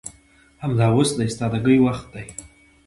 همدا 0.63 0.85
اوس 0.95 1.09
د 1.15 1.19
استادګۍ 1.29 1.77
وخت 1.85 2.05
دى. 2.13 2.23